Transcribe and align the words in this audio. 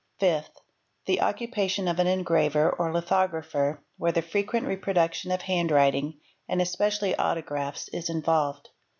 Fifth. 0.19 0.59
The 1.05 1.21
occupation 1.21 1.87
of 1.87 1.99
an 1.99 2.07
engraver 2.07 2.71
or 2.71 2.91
lithographer 2.91 3.83
where 3.97 4.11
the 4.11 4.23
frequent 4.23 4.65
reproduction 4.65 5.29
of 5.29 5.43
handwriting, 5.43 6.19
and 6.49 6.59
especially 6.59 7.15
autographs, 7.17 7.87
is 7.89 8.09
invol 8.09 8.55
ved. 8.55 8.69